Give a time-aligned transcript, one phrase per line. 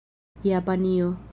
[0.43, 1.13] Japanio